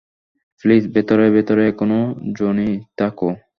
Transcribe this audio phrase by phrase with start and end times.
[0.63, 1.99] Please ভেতরে ভেতরে এখনো
[2.37, 3.29] জনি থেকো।